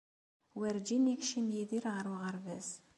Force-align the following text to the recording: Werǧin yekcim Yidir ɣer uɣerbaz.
Werǧin 0.59 1.09
yekcim 1.11 1.47
Yidir 1.55 1.85
ɣer 1.93 2.05
uɣerbaz. 2.13 2.69